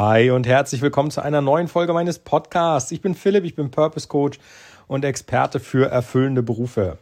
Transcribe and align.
Hi 0.00 0.30
und 0.30 0.46
herzlich 0.46 0.80
willkommen 0.80 1.10
zu 1.10 1.22
einer 1.22 1.40
neuen 1.40 1.66
Folge 1.66 1.92
meines 1.92 2.20
Podcasts. 2.20 2.92
Ich 2.92 3.00
bin 3.00 3.16
Philipp, 3.16 3.42
ich 3.42 3.56
bin 3.56 3.72
Purpose 3.72 4.06
Coach 4.06 4.38
und 4.86 5.04
Experte 5.04 5.58
für 5.58 5.90
erfüllende 5.90 6.40
Berufe. 6.40 6.98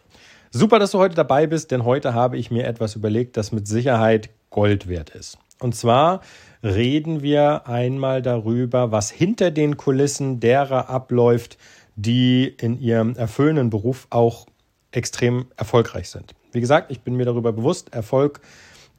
Super, 0.50 0.78
dass 0.78 0.92
du 0.92 0.98
heute 0.98 1.14
dabei 1.14 1.46
bist, 1.46 1.72
denn 1.72 1.84
heute 1.84 2.14
habe 2.14 2.38
ich 2.38 2.50
mir 2.50 2.66
etwas 2.66 2.96
überlegt, 2.96 3.36
das 3.36 3.52
mit 3.52 3.68
Sicherheit 3.68 4.30
Gold 4.48 4.88
wert 4.88 5.10
ist. 5.10 5.36
Und 5.60 5.76
zwar 5.76 6.22
reden 6.62 7.20
wir 7.20 7.68
einmal 7.68 8.22
darüber, 8.22 8.92
was 8.92 9.10
hinter 9.10 9.50
den 9.50 9.76
Kulissen 9.76 10.40
derer 10.40 10.88
abläuft, 10.88 11.58
die 11.96 12.46
in 12.46 12.80
ihrem 12.80 13.14
erfüllenden 13.14 13.68
Beruf 13.68 14.06
auch 14.08 14.46
extrem 14.90 15.48
erfolgreich 15.58 16.08
sind. 16.08 16.34
Wie 16.52 16.62
gesagt, 16.62 16.90
ich 16.90 17.02
bin 17.02 17.14
mir 17.16 17.26
darüber 17.26 17.52
bewusst, 17.52 17.92
Erfolg 17.92 18.40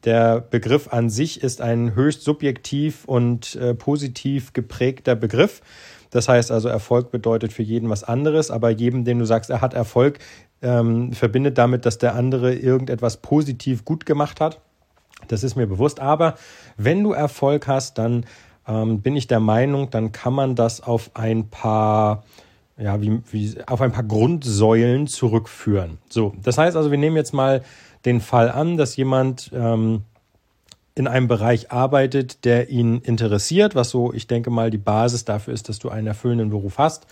der 0.07 0.39
Begriff 0.39 0.87
an 0.93 1.09
sich 1.09 1.43
ist 1.43 1.59
ein 1.59 1.93
höchst 1.93 2.23
subjektiv 2.23 3.03
und 3.03 3.55
äh, 3.55 3.73
positiv 3.73 4.53
geprägter 4.53 5.15
Begriff. 5.15 5.61
Das 6.11 6.29
heißt 6.29 6.49
also, 6.49 6.69
Erfolg 6.69 7.11
bedeutet 7.11 7.51
für 7.51 7.61
jeden 7.61 7.89
was 7.89 8.05
anderes, 8.05 8.49
aber 8.49 8.69
jedem, 8.69 9.03
den 9.03 9.19
du 9.19 9.25
sagst, 9.25 9.49
er 9.49 9.59
hat 9.59 9.73
Erfolg, 9.73 10.19
ähm, 10.61 11.11
verbindet 11.11 11.57
damit, 11.57 11.85
dass 11.85 11.97
der 11.97 12.15
andere 12.15 12.55
irgendetwas 12.55 13.17
positiv 13.17 13.83
gut 13.83 14.05
gemacht 14.05 14.39
hat. 14.39 14.61
Das 15.27 15.43
ist 15.43 15.57
mir 15.57 15.67
bewusst. 15.67 15.99
Aber 15.99 16.35
wenn 16.77 17.03
du 17.03 17.11
Erfolg 17.11 17.67
hast, 17.67 17.97
dann 17.97 18.25
ähm, 18.65 19.01
bin 19.01 19.17
ich 19.17 19.27
der 19.27 19.41
Meinung, 19.41 19.89
dann 19.89 20.13
kann 20.13 20.31
man 20.31 20.55
das 20.55 20.79
auf 20.79 21.11
ein 21.15 21.49
paar 21.49 22.23
ja, 22.77 23.01
wie, 23.01 23.21
wie 23.31 23.55
auf 23.65 23.81
ein 23.81 23.91
paar 23.91 24.03
Grundsäulen 24.03 25.07
zurückführen. 25.07 25.97
So, 26.09 26.33
das 26.43 26.57
heißt 26.57 26.77
also, 26.77 26.91
wir 26.91 26.97
nehmen 26.97 27.15
jetzt 27.15 27.33
mal 27.33 27.63
den 28.05 28.21
Fall 28.21 28.49
an, 28.51 28.77
dass 28.77 28.95
jemand 28.95 29.51
ähm, 29.53 30.03
in 30.95 31.07
einem 31.07 31.27
Bereich 31.27 31.71
arbeitet, 31.71 32.45
der 32.45 32.69
ihn 32.69 32.99
interessiert, 33.01 33.75
was 33.75 33.89
so, 33.89 34.13
ich 34.13 34.27
denke 34.27 34.49
mal, 34.49 34.71
die 34.71 34.77
Basis 34.77 35.25
dafür 35.25 35.53
ist, 35.53 35.69
dass 35.69 35.79
du 35.79 35.89
einen 35.89 36.07
erfüllenden 36.07 36.49
Beruf 36.49 36.77
hast. 36.77 37.07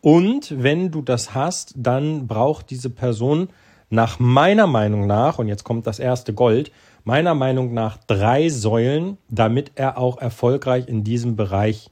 Und 0.00 0.62
wenn 0.62 0.90
du 0.90 1.02
das 1.02 1.34
hast, 1.34 1.74
dann 1.76 2.26
braucht 2.26 2.70
diese 2.70 2.90
Person 2.90 3.48
nach 3.90 4.18
meiner 4.18 4.66
Meinung 4.66 5.06
nach, 5.06 5.38
und 5.38 5.48
jetzt 5.48 5.64
kommt 5.64 5.86
das 5.86 5.98
erste 5.98 6.32
Gold, 6.32 6.70
meiner 7.04 7.34
Meinung 7.34 7.74
nach 7.74 7.98
drei 8.06 8.48
Säulen, 8.48 9.18
damit 9.28 9.72
er 9.74 9.98
auch 9.98 10.18
erfolgreich 10.18 10.86
in 10.86 11.02
diesem 11.02 11.34
Bereich 11.34 11.90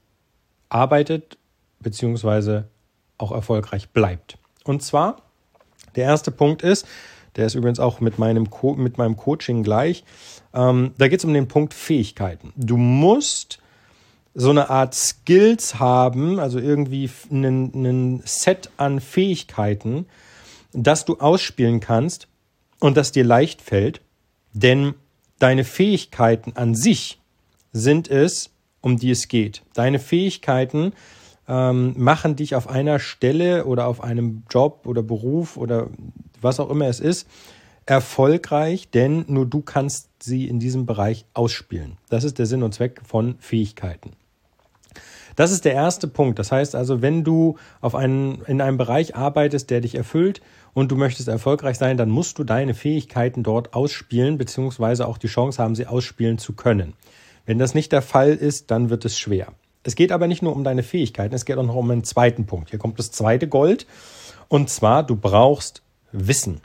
arbeitet, 0.69 1.39
beziehungsweise 1.81 2.69
auch 3.19 3.33
erfolgreich 3.33 3.91
bleibt. 3.91 4.39
Und 4.65 4.83
zwar, 4.83 5.23
der 5.97 6.05
erste 6.05 6.31
Punkt 6.31 6.63
ist, 6.63 6.87
der 7.37 7.47
ist 7.47 7.55
übrigens 7.55 7.79
auch 7.79 8.01
mit 8.01 8.19
meinem, 8.19 8.51
Co 8.51 8.75
mit 8.75 8.99
meinem 8.99 9.17
Coaching 9.17 9.63
gleich. 9.63 10.05
Ähm, 10.55 10.93
da 10.99 11.09
geht 11.09 11.21
es 11.21 11.25
um 11.25 11.35
den 11.35 11.49
Punkt 11.49 11.75
Fähigkeiten. 11.75 12.53
Du 12.57 12.77
musst 12.77 13.61
so 14.35 14.51
eine 14.51 14.71
Art 14.71 14.95
Skills 14.95 15.79
haben, 15.79 16.39
also 16.39 16.59
irgendwie 16.59 17.11
ein 17.31 18.23
Set 18.25 18.71
an 18.77 19.01
Fähigkeiten, 19.01 20.07
das 20.73 21.05
du 21.05 21.19
ausspielen 21.19 21.81
kannst 21.81 22.29
und 22.79 22.97
das 22.97 23.13
dir 23.13 23.25
leicht 23.25 23.63
fällt. 23.63 24.01
Denn 24.53 24.95
deine 25.39 25.65
Fähigkeiten 25.65 26.53
an 26.57 26.75
sich 26.75 27.21
sind 27.73 28.09
es, 28.09 28.51
um 28.81 28.99
die 28.99 29.11
es 29.11 29.29
geht. 29.29 29.63
Deine 29.75 29.99
Fähigkeiten 29.99 30.93
ähm, 31.49 31.95
machen 31.97 32.37
dich 32.37 32.55
auf 32.55 32.69
einer 32.69 32.99
Stelle 32.99 33.65
oder 33.65 33.87
auf 33.87 34.03
einem 34.03 34.45
Job 34.51 34.83
oder 34.87 35.03
Beruf 35.03 35.57
oder 35.57 35.89
was 36.41 36.61
auch 36.61 36.71
immer 36.71 36.87
es 36.87 37.01
ist, 37.01 37.27
erfolgreich, 37.87 38.91
denn 38.91 39.25
nur 39.29 39.47
du 39.47 39.63
kannst 39.63 40.11
sie 40.23 40.47
in 40.47 40.61
diesem 40.61 40.85
Bereich 40.85 41.25
ausspielen. 41.33 41.97
Das 42.11 42.23
ist 42.23 42.39
der 42.39 42.47
Sinn 42.47 42.63
und 42.63 42.75
Zweck 42.75 43.01
von 43.05 43.37
Fähigkeiten. 43.39 44.11
Das 45.37 45.53
ist 45.53 45.65
der 45.65 45.73
erste 45.73 46.09
Punkt. 46.09 46.39
Das 46.39 46.53
heißt 46.53 46.75
also, 46.75 47.01
wenn 47.01 47.23
du 47.23 47.57
auf 47.81 47.95
einen, 47.95 48.43
in 48.47 48.61
einem 48.61 48.77
Bereich 48.77 49.15
arbeitest, 49.15 49.71
der 49.71 49.81
dich 49.81 49.95
erfüllt 49.95 50.43
und 50.75 50.91
du 50.91 50.97
möchtest 50.97 51.29
erfolgreich 51.29 51.79
sein, 51.79 51.97
dann 51.97 52.11
musst 52.11 52.39
du 52.39 52.45
deine 52.45 52.75
Fähigkeiten 52.75 53.43
dort 53.43 53.73
ausspielen, 53.73 54.37
beziehungsweise 54.37 55.07
auch 55.07 55.17
die 55.17 55.29
Chance 55.29 55.63
haben, 55.63 55.77
sie 55.77 55.87
ausspielen 55.87 56.39
zu 56.39 56.55
können. 56.55 56.95
Wenn 57.47 57.59
das 57.59 57.73
nicht 57.73 57.93
der 57.93 58.03
Fall 58.03 58.31
ist, 58.31 58.71
dann 58.71 58.91
wird 58.91 59.05
es 59.05 59.19
schwer. 59.19 59.53
Es 59.89 59.95
geht 59.95 60.13
aber 60.13 60.27
nicht 60.27 60.43
nur 60.43 60.55
um 60.55 60.65
deine 60.65 60.83
Fähigkeiten, 60.83 61.35
es 61.35 61.47
geht 61.47 61.57
auch 61.57 61.65
noch 61.65 61.75
um 61.75 61.91
einen 61.91 62.05
zweiten 62.05 62.45
Punkt. 62.45 62.69
Hier 62.69 62.79
kommt 62.79 62.99
das 62.99 63.11
zweite 63.11 63.49
Gold. 63.49 63.87
Und 64.49 64.69
zwar, 64.69 65.03
du 65.03 65.17
brauchst 65.17 65.81
Wissen. 66.13 66.61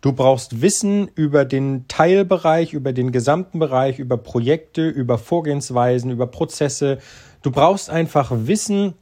Du 0.00 0.12
brauchst 0.12 0.60
Wissen 0.60 1.08
über 1.14 1.44
den 1.44 1.86
Teilbereich, 1.86 2.72
über 2.72 2.92
den 2.92 3.12
gesamten 3.12 3.60
Bereich, 3.60 4.00
über 4.00 4.16
Projekte, 4.16 4.88
über 4.88 5.18
Vorgehensweisen, 5.18 6.10
über 6.10 6.26
Prozesse. 6.26 6.98
Du 7.42 7.52
brauchst 7.52 7.88
einfach 7.88 8.32
Wissen 8.34 8.94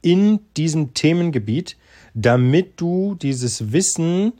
in 0.00 0.38
diesem 0.56 0.94
Themengebiet, 0.94 1.76
damit 2.14 2.80
du 2.80 3.16
dieses 3.16 3.72
Wissen 3.72 4.34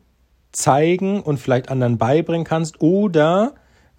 zeigen 0.53 1.23
und 1.23 1.39
vielleicht 1.39 1.71
anderen 1.71 1.99
beibringen 1.99 2.47
kannst 2.47 2.81
oder, 2.81 3.57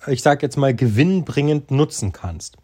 ich 0.07 0.21
sage 0.21 0.43
jetzt 0.43 0.55
mal, 0.55 0.73
gewinnbringend 0.73 1.71
nutzen 1.71 2.13
kannst. 2.13 2.55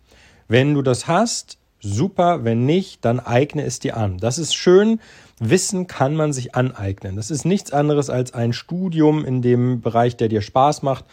Wenn 0.47 0.73
du 0.73 0.81
das 0.81 1.07
hast, 1.07 1.57
super. 1.85 2.43
Wenn 2.43 2.65
nicht, 2.65 3.05
dann 3.05 3.19
eigne 3.19 3.63
es 3.63 3.79
dir 3.79 3.97
an. 3.97 4.17
Das 4.17 4.37
ist 4.37 4.55
schön. 4.55 4.99
Wissen 5.39 5.87
kann 5.87 6.15
man 6.15 6.33
sich 6.33 6.55
aneignen. 6.55 7.15
Das 7.15 7.31
ist 7.31 7.45
nichts 7.45 7.71
anderes 7.71 8.09
als 8.09 8.33
ein 8.33 8.53
Studium 8.53 9.23
in 9.25 9.41
dem 9.41 9.81
Bereich, 9.81 10.17
der 10.17 10.29
dir 10.29 10.41
Spaß 10.41 10.81
macht 10.81 11.05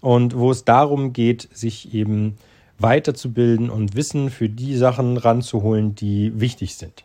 und 0.00 0.36
wo 0.36 0.50
es 0.50 0.64
darum 0.64 1.12
geht, 1.12 1.48
sich 1.52 1.94
eben 1.94 2.38
weiterzubilden 2.78 3.70
und 3.70 3.94
Wissen 3.94 4.30
für 4.30 4.48
die 4.48 4.76
Sachen 4.76 5.16
ranzuholen, 5.16 5.94
die 5.94 6.40
wichtig 6.40 6.76
sind. 6.76 7.04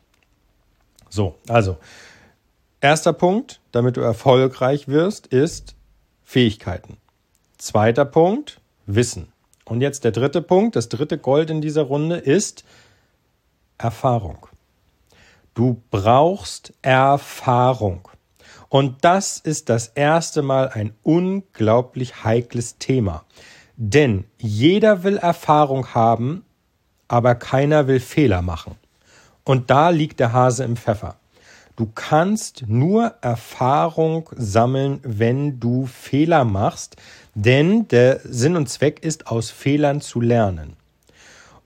So, 1.10 1.36
also 1.48 1.78
erster 2.82 3.14
Punkt, 3.14 3.60
damit 3.72 3.98
du 3.98 4.02
erfolgreich 4.02 4.88
wirst, 4.88 5.28
ist 5.28 5.76
Fähigkeiten. 6.24 6.98
Zweiter 7.58 8.06
Punkt, 8.06 8.60
Wissen. 8.86 9.28
Und 9.66 9.82
jetzt 9.82 10.04
der 10.04 10.12
dritte 10.12 10.42
Punkt, 10.42 10.76
das 10.76 10.90
dritte 10.90 11.18
Gold 11.18 11.50
in 11.50 11.62
dieser 11.62 11.84
Runde 11.84 12.18
ist 12.18 12.64
Erfahrung. 13.78 14.48
Du 15.54 15.82
brauchst 15.90 16.74
Erfahrung. 16.82 18.08
Und 18.70 19.06
das 19.06 19.40
ist 19.40 19.70
das 19.70 19.88
erste 19.88 20.42
Mal 20.42 20.70
ein 20.70 20.94
unglaublich 21.04 22.24
heikles 22.24 22.78
Thema. 22.78 23.24
Denn 23.78 24.26
jeder 24.38 25.04
will 25.04 25.18
Erfahrung 25.18 25.94
haben, 25.94 26.44
aber 27.08 27.36
keiner 27.36 27.88
will 27.88 28.00
Fehler 28.00 28.42
machen. 28.42 28.76
Und 29.44 29.70
da 29.70 29.90
liegt 29.90 30.20
der 30.20 30.34
Hase 30.34 30.64
im 30.64 30.76
Pfeffer. 30.76 31.16
Du 31.76 31.92
kannst 31.94 32.64
nur 32.68 33.16
Erfahrung 33.22 34.30
sammeln, 34.36 35.00
wenn 35.04 35.60
du 35.60 35.86
Fehler 35.86 36.46
machst, 36.46 36.96
denn 37.34 37.88
der 37.90 38.22
Sinn 38.24 38.56
und 38.56 38.70
Zweck 38.70 39.04
ist, 39.04 39.28
aus 39.28 39.52
Fehlern 39.52 40.00
zu 40.00 40.22
lernen. 40.22 40.78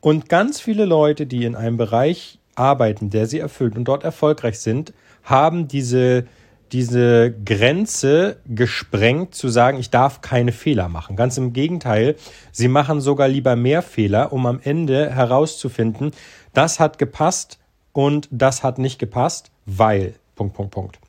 Und 0.02 0.30
ganz 0.30 0.62
viele 0.62 0.86
Leute, 0.86 1.26
die 1.26 1.46
in 1.46 1.56
einem 1.56 1.78
Bereich 1.78 2.40
arbeiten, 2.56 3.10
der 3.10 3.28
sie 3.28 3.40
erfüllt 3.40 3.76
und 3.76 3.86
dort 3.86 4.04
erfolgreich 4.04 4.60
sind, 4.60 4.94
haben 5.24 5.68
diese, 5.68 6.26
diese 6.72 7.34
Grenze 7.46 8.38
gesprengt, 8.46 9.36
zu 9.36 9.50
sagen, 9.50 9.80
ich 9.80 9.90
darf 9.90 10.22
keine 10.22 10.52
Fehler 10.52 10.88
machen. 10.88 11.16
Ganz 11.16 11.38
im 11.38 11.54
Gegenteil, 11.54 12.16
sie 12.52 12.68
machen 12.68 13.02
sogar 13.02 13.28
lieber 13.28 13.56
mehr 13.56 13.82
Fehler, 13.82 14.32
um 14.32 14.46
am 14.46 14.60
Ende 14.64 15.10
herauszufinden, 15.10 16.12
das 16.54 16.80
hat 16.80 16.98
gepasst 16.98 17.60
und 17.94 18.28
das 18.32 18.64
hat 18.64 18.78
nicht 18.78 19.00
gepasst, 19.00 19.52
weil. 19.66 20.16
Punkt, 20.36 20.54
Punkt, 20.56 20.72
Punkt. 20.72 21.00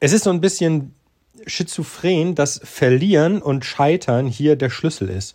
Es 0.00 0.12
ist 0.12 0.24
so 0.24 0.30
ein 0.30 0.40
bisschen 0.40 0.94
schizophren, 1.46 2.34
dass 2.34 2.60
Verlieren 2.62 3.42
und 3.42 3.64
Scheitern 3.64 4.26
hier 4.26 4.56
der 4.56 4.70
Schlüssel 4.70 5.08
ist. 5.08 5.34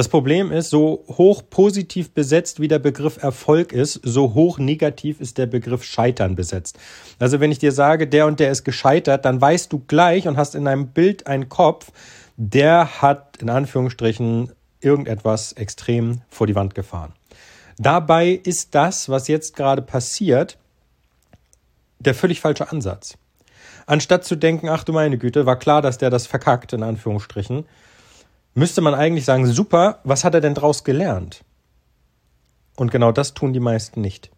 Das 0.00 0.08
Problem 0.08 0.50
ist, 0.50 0.70
so 0.70 1.04
hoch 1.08 1.42
positiv 1.50 2.12
besetzt 2.12 2.58
wie 2.58 2.68
der 2.68 2.78
Begriff 2.78 3.22
Erfolg 3.22 3.70
ist, 3.74 4.00
so 4.02 4.32
hoch 4.32 4.58
negativ 4.58 5.20
ist 5.20 5.36
der 5.36 5.44
Begriff 5.44 5.84
Scheitern 5.84 6.36
besetzt. 6.36 6.78
Also 7.18 7.38
wenn 7.38 7.52
ich 7.52 7.58
dir 7.58 7.70
sage, 7.70 8.08
der 8.08 8.24
und 8.24 8.40
der 8.40 8.50
ist 8.50 8.64
gescheitert, 8.64 9.26
dann 9.26 9.42
weißt 9.42 9.70
du 9.70 9.80
gleich 9.80 10.26
und 10.26 10.38
hast 10.38 10.54
in 10.54 10.66
einem 10.66 10.86
Bild 10.86 11.26
einen 11.26 11.50
Kopf, 11.50 11.92
der 12.38 13.02
hat 13.02 13.36
in 13.42 13.50
Anführungsstrichen 13.50 14.52
irgendetwas 14.80 15.52
extrem 15.52 16.22
vor 16.30 16.46
die 16.46 16.54
Wand 16.54 16.74
gefahren. 16.74 17.12
Dabei 17.76 18.40
ist 18.42 18.74
das, 18.74 19.10
was 19.10 19.28
jetzt 19.28 19.54
gerade 19.54 19.82
passiert, 19.82 20.56
der 21.98 22.14
völlig 22.14 22.40
falsche 22.40 22.72
Ansatz. 22.72 23.18
Anstatt 23.84 24.24
zu 24.24 24.36
denken, 24.36 24.70
ach 24.70 24.82
du 24.82 24.94
meine 24.94 25.18
Güte, 25.18 25.44
war 25.44 25.58
klar, 25.58 25.82
dass 25.82 25.98
der 25.98 26.08
das 26.08 26.26
verkackt, 26.26 26.72
in 26.72 26.82
Anführungsstrichen, 26.82 27.66
müsste 28.54 28.80
man 28.80 28.94
eigentlich 28.94 29.24
sagen, 29.24 29.46
super, 29.46 30.00
was 30.04 30.24
hat 30.24 30.34
er 30.34 30.40
denn 30.40 30.54
draus 30.54 30.84
gelernt? 30.84 31.44
Und 32.76 32.90
genau 32.90 33.12
das 33.12 33.34
tun 33.34 33.52
die 33.52 33.60
meisten 33.60 34.00
nicht. 34.00 34.30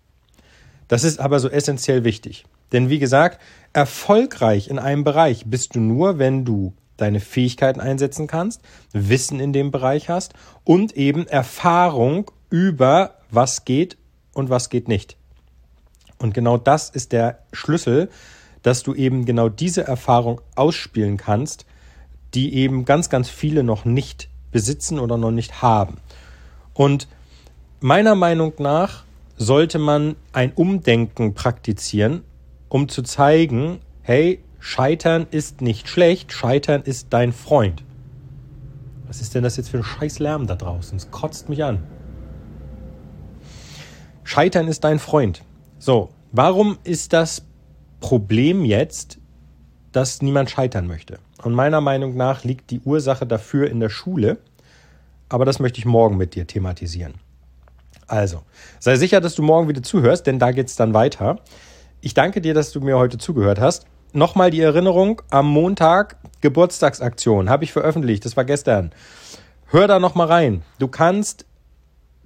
Das 0.89 1.05
ist 1.05 1.21
aber 1.21 1.41
so 1.41 1.49
essentiell 1.49 2.05
wichtig. 2.05 2.45
Denn 2.73 2.89
wie 2.89 2.99
gesagt, 2.99 3.41
erfolgreich 3.73 4.69
in 4.69 4.79
einem 4.79 5.05
Bereich 5.05 5.45
bist 5.47 5.75
du 5.75 5.81
nur, 5.81 6.19
wenn 6.19 6.45
du 6.45 6.75
deine 6.97 7.21
Fähigkeiten 7.21 7.81
einsetzen 7.81 8.27
kannst, 8.27 8.63
Wissen 8.93 9.41
in 9.41 9.53
dem 9.53 9.71
Bereich 9.71 10.09
hast 10.09 10.35
und 10.65 10.97
eben 10.97 11.27
Erfahrung 11.27 12.31
über 12.51 13.17
was 13.31 13.65
geht 13.65 13.97
und 14.35 14.51
was 14.51 14.71
geht 14.71 14.89
nicht. 14.89 15.17
Und 16.19 16.35
genau 16.35 16.57
das 16.59 16.91
ist 16.91 17.13
der 17.13 17.41
Schlüssel, 17.53 18.09
dass 18.63 18.83
du 18.83 18.95
eben 18.95 19.25
genau 19.25 19.49
diese 19.49 19.83
Erfahrung 19.83 20.41
ausspielen 20.55 21.17
kannst, 21.17 21.67
die 22.35 22.55
eben 22.55 22.85
ganz, 22.85 23.11
ganz 23.11 23.29
viele 23.29 23.63
noch 23.63 23.85
nicht 23.85 24.29
besitzen 24.51 24.99
oder 24.99 25.17
noch 25.17 25.31
nicht 25.31 25.63
haben. 25.63 25.99
Und 26.75 27.09
meiner 27.81 28.15
Meinung 28.15 28.53
nach 28.59 29.05
sollte 29.37 29.79
man 29.79 30.17
ein 30.33 30.53
Umdenken 30.53 31.35
praktizieren, 31.35 32.23
um 32.69 32.89
zu 32.89 33.03
zeigen, 33.03 33.81
hey, 34.03 34.43
Scheitern 34.61 35.27
ist 35.31 35.61
nicht 35.61 35.89
schlecht, 35.89 36.33
Scheitern 36.33 36.83
ist 36.83 37.09
dein 37.11 37.33
Freund. 37.33 37.83
Was 39.09 39.21
ist 39.21 39.35
denn 39.35 39.43
das 39.43 39.57
jetzt 39.57 39.71
für 39.71 39.79
ein 39.79 39.85
scheiß 39.85 40.21
Lärm 40.21 40.47
da 40.47 40.55
draußen? 40.55 40.97
Es 40.97 41.11
kotzt 41.11 41.49
mich 41.49 41.65
an. 41.65 41.83
Scheitern 44.25 44.69
ist 44.69 44.85
dein 44.85 44.99
Freund. 44.99 45.43
So, 45.79 46.11
warum 46.31 46.79
ist 46.85 47.13
das 47.13 47.45
Problem 48.01 48.65
jetzt, 48.65 49.19
dass 49.93 50.23
niemand 50.23 50.51
scheitern 50.51 50.87
möchte? 50.87 51.19
Und 51.43 51.55
meiner 51.55 51.81
Meinung 51.81 52.17
nach 52.17 52.45
liegt 52.45 52.71
die 52.71 52.81
Ursache 52.81 53.27
dafür 53.27 53.71
in 53.71 53.81
der 53.81 53.89
Schule, 53.89 54.39
aber 55.29 55.45
das 55.45 55.61
möchte 55.61 55.79
ich 55.79 55.85
morgen 55.85 56.17
mit 56.17 56.35
dir 56.35 56.47
thematisieren. 56.47 57.15
Also, 58.07 58.43
sei 58.79 58.97
sicher, 58.97 59.21
dass 59.21 59.35
du 59.35 59.43
morgen 59.43 59.69
wieder 59.69 59.83
zuhörst, 59.83 60.27
denn 60.27 60.39
da 60.39 60.53
geht 60.53 60.69
es 60.69 60.77
dann 60.77 60.93
weiter. 60.93 61.39
Ich 62.01 62.15
danke 62.15 62.41
dir, 62.41 62.53
dass 62.53 62.73
du 62.73 62.81
mir 62.81 62.99
heute 62.99 63.17
zugehört 63.17 63.61
hast. 63.61 63.87
Nochmal 64.13 64.51
die 64.51 64.61
Erinnerung, 64.61 65.23
am 65.31 65.49
Montag 65.49 66.17
Geburtstagsaktion 66.43 67.49
habe 67.49 67.65
ich 67.65 67.73
veröffentlicht, 67.73 68.25
das 68.25 68.37
war 68.37 68.45
gestern. 68.45 68.91
Hör 69.67 69.87
da 69.87 69.99
nochmal 69.99 70.27
rein. 70.27 70.63
Du 70.79 70.89
kannst 70.89 71.47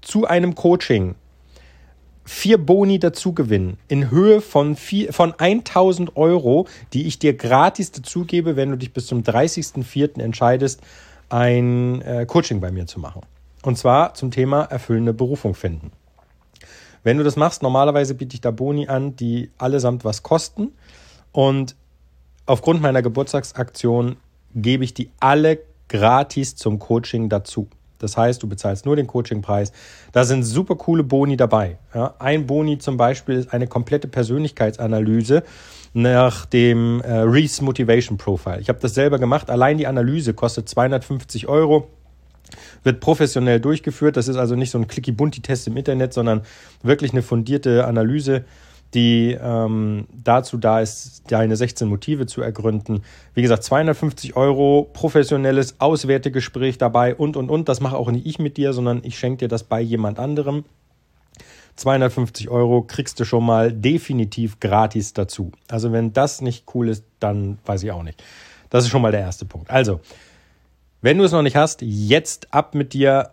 zu 0.00 0.26
einem 0.26 0.54
Coaching 0.54 1.14
vier 2.26 2.58
Boni 2.58 2.98
dazu 2.98 3.32
gewinnen 3.32 3.78
in 3.88 4.10
Höhe 4.10 4.40
von, 4.40 4.76
vier, 4.76 5.12
von 5.12 5.32
1000 5.38 6.16
Euro, 6.16 6.66
die 6.92 7.06
ich 7.06 7.18
dir 7.18 7.34
gratis 7.34 7.92
dazugebe, 7.92 8.56
wenn 8.56 8.70
du 8.70 8.76
dich 8.76 8.92
bis 8.92 9.06
zum 9.06 9.22
30.04. 9.22 10.20
entscheidest, 10.20 10.82
ein 11.28 12.02
äh, 12.02 12.26
Coaching 12.26 12.60
bei 12.60 12.70
mir 12.70 12.86
zu 12.86 13.00
machen. 13.00 13.22
Und 13.62 13.78
zwar 13.78 14.14
zum 14.14 14.30
Thema 14.30 14.62
erfüllende 14.64 15.14
Berufung 15.14 15.54
finden. 15.54 15.92
Wenn 17.04 17.18
du 17.18 17.24
das 17.24 17.36
machst, 17.36 17.62
normalerweise 17.62 18.14
biete 18.14 18.34
ich 18.34 18.40
da 18.40 18.50
Boni 18.50 18.88
an, 18.88 19.14
die 19.14 19.50
allesamt 19.58 20.04
was 20.04 20.24
kosten. 20.24 20.72
Und 21.30 21.76
aufgrund 22.46 22.82
meiner 22.82 23.02
Geburtstagsaktion 23.02 24.16
gebe 24.54 24.82
ich 24.82 24.94
die 24.94 25.10
alle 25.20 25.60
gratis 25.88 26.56
zum 26.56 26.80
Coaching 26.80 27.28
dazu. 27.28 27.68
Das 27.98 28.16
heißt, 28.16 28.42
du 28.42 28.48
bezahlst 28.48 28.86
nur 28.86 28.96
den 28.96 29.06
Coachingpreis. 29.06 29.72
Da 30.12 30.24
sind 30.24 30.42
super 30.42 30.76
coole 30.76 31.02
Boni 31.02 31.36
dabei. 31.36 31.78
Ja, 31.94 32.14
ein 32.18 32.46
Boni 32.46 32.78
zum 32.78 32.96
Beispiel 32.96 33.36
ist 33.36 33.52
eine 33.52 33.66
komplette 33.66 34.08
Persönlichkeitsanalyse 34.08 35.42
nach 35.94 36.44
dem 36.44 37.00
äh, 37.00 37.20
Reese 37.20 37.64
Motivation 37.64 38.18
Profile. 38.18 38.60
Ich 38.60 38.68
habe 38.68 38.78
das 38.80 38.94
selber 38.94 39.18
gemacht. 39.18 39.48
Allein 39.48 39.78
die 39.78 39.86
Analyse 39.86 40.34
kostet 40.34 40.68
250 40.68 41.48
Euro. 41.48 41.88
Wird 42.82 43.00
professionell 43.00 43.60
durchgeführt. 43.60 44.16
Das 44.16 44.28
ist 44.28 44.36
also 44.36 44.54
nicht 44.54 44.70
so 44.70 44.78
ein 44.78 44.86
Clicky-Bunti-Test 44.86 45.66
im 45.68 45.76
Internet, 45.76 46.12
sondern 46.12 46.42
wirklich 46.82 47.12
eine 47.12 47.22
fundierte 47.22 47.86
Analyse 47.86 48.44
die 48.94 49.36
ähm, 49.40 50.06
dazu 50.24 50.56
da 50.56 50.80
ist, 50.80 51.30
deine 51.30 51.56
16 51.56 51.88
Motive 51.88 52.26
zu 52.26 52.40
ergründen. 52.40 53.02
Wie 53.34 53.42
gesagt, 53.42 53.64
250 53.64 54.36
Euro, 54.36 54.88
professionelles 54.92 55.80
Auswertegespräch 55.80 56.78
dabei 56.78 57.14
und, 57.14 57.36
und, 57.36 57.50
und. 57.50 57.68
Das 57.68 57.80
mache 57.80 57.96
auch 57.96 58.10
nicht 58.10 58.26
ich 58.26 58.38
mit 58.38 58.56
dir, 58.56 58.72
sondern 58.72 59.00
ich 59.04 59.18
schenke 59.18 59.38
dir 59.38 59.48
das 59.48 59.64
bei 59.64 59.80
jemand 59.80 60.18
anderem. 60.18 60.64
250 61.76 62.48
Euro 62.48 62.82
kriegst 62.82 63.20
du 63.20 63.24
schon 63.24 63.44
mal 63.44 63.72
definitiv 63.72 64.60
gratis 64.60 65.12
dazu. 65.12 65.52
Also 65.68 65.92
wenn 65.92 66.12
das 66.12 66.40
nicht 66.40 66.64
cool 66.74 66.88
ist, 66.88 67.04
dann 67.20 67.58
weiß 67.66 67.82
ich 67.82 67.92
auch 67.92 68.02
nicht. 68.02 68.22
Das 68.70 68.84
ist 68.84 68.90
schon 68.90 69.02
mal 69.02 69.12
der 69.12 69.20
erste 69.20 69.44
Punkt. 69.44 69.70
Also, 69.70 70.00
wenn 71.02 71.18
du 71.18 71.24
es 71.24 71.32
noch 71.32 71.42
nicht 71.42 71.56
hast, 71.56 71.82
jetzt 71.82 72.52
ab 72.52 72.74
mit 72.74 72.94
dir 72.94 73.30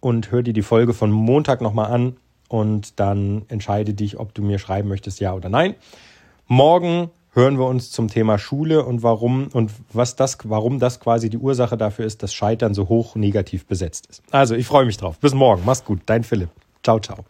und 0.00 0.30
hör 0.30 0.42
dir 0.42 0.52
die 0.52 0.62
Folge 0.62 0.92
von 0.92 1.10
Montag 1.10 1.60
nochmal 1.60 1.90
an 1.90 2.16
und 2.50 2.98
dann 2.98 3.42
entscheide 3.48 3.94
dich, 3.94 4.18
ob 4.18 4.34
du 4.34 4.42
mir 4.42 4.58
schreiben 4.58 4.88
möchtest, 4.88 5.20
ja 5.20 5.32
oder 5.32 5.48
nein. 5.48 5.76
Morgen 6.48 7.10
hören 7.32 7.58
wir 7.58 7.66
uns 7.66 7.92
zum 7.92 8.08
Thema 8.08 8.38
Schule 8.38 8.84
und 8.84 9.04
warum 9.04 9.48
und 9.52 9.70
was 9.92 10.16
das, 10.16 10.36
warum 10.44 10.80
das 10.80 10.98
quasi 10.98 11.30
die 11.30 11.38
Ursache 11.38 11.76
dafür 11.76 12.04
ist, 12.04 12.24
dass 12.24 12.34
Scheitern 12.34 12.74
so 12.74 12.88
hoch 12.88 13.14
negativ 13.14 13.66
besetzt 13.66 14.06
ist. 14.06 14.22
Also, 14.32 14.56
ich 14.56 14.66
freue 14.66 14.84
mich 14.84 14.96
drauf. 14.96 15.18
Bis 15.20 15.32
morgen. 15.32 15.62
Mach's 15.64 15.84
gut. 15.84 16.00
Dein 16.06 16.24
Philipp. 16.24 16.50
Ciao, 16.82 16.98
ciao. 16.98 17.24